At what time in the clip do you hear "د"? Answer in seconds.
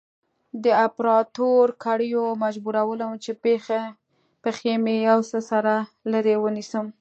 0.63-0.65